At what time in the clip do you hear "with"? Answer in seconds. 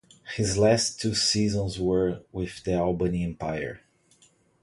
2.31-2.63